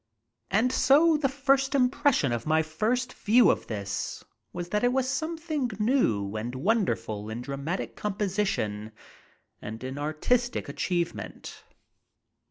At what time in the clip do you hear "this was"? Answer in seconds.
3.67-4.69